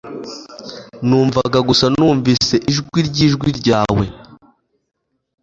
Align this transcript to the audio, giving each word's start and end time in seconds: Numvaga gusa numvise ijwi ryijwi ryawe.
Numvaga 1.07 1.59
gusa 1.69 1.85
numvise 1.95 2.55
ijwi 2.71 2.99
ryijwi 3.07 3.49
ryawe. 3.59 4.05